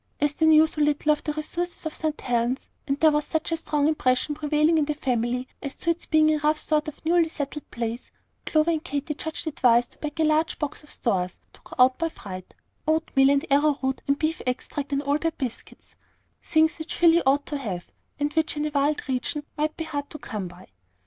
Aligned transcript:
As 0.19 0.33
they 0.33 0.47
knew 0.47 0.65
so 0.65 0.81
little 0.81 1.11
of 1.11 1.23
the 1.23 1.31
resources 1.33 1.85
of 1.85 1.93
St. 1.93 2.19
Helen's, 2.21 2.71
and 2.87 2.99
there 2.99 3.11
was 3.11 3.23
such 3.23 3.51
a 3.51 3.57
strong 3.57 3.87
impression 3.87 4.33
prevailing 4.33 4.79
in 4.79 4.85
the 4.85 4.95
family 4.95 5.47
as 5.61 5.75
to 5.75 5.91
its 5.91 6.07
being 6.07 6.33
a 6.33 6.39
rough 6.39 6.57
sort 6.59 6.87
of 6.87 7.05
newly 7.05 7.29
settled 7.29 7.69
place, 7.69 8.09
Clover 8.47 8.71
and 8.71 8.83
Katy 8.83 9.13
judged 9.13 9.45
it 9.45 9.61
wise 9.61 9.85
to 9.89 9.99
pack 9.99 10.19
a 10.19 10.23
large 10.23 10.57
box 10.57 10.81
of 10.81 10.89
stores 10.89 11.39
to 11.53 11.61
go 11.63 11.75
out 11.77 11.99
by 11.99 12.09
freight: 12.09 12.55
oatmeal 12.87 13.29
and 13.29 13.45
arrowroot 13.51 14.01
and 14.07 14.17
beef 14.17 14.41
extract 14.47 14.91
and 14.91 15.03
Albert 15.03 15.37
biscuits, 15.37 15.93
things 16.41 16.79
which 16.79 16.95
Philly 16.97 17.21
ought 17.27 17.45
to 17.45 17.57
have, 17.59 17.85
and 18.19 18.33
which 18.33 18.57
in 18.57 18.65
a 18.65 18.71
wild 18.71 19.07
region 19.07 19.43
might 19.55 19.77
be 19.77 19.83
hard 19.83 20.09
to 20.09 20.17
come 20.17 20.47
by. 20.47 20.69